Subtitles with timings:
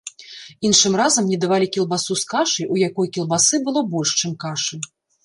[0.67, 4.81] Іншым разам мне давалі кілбасу з кашай, у якой кілбасы было больш, чым кашы.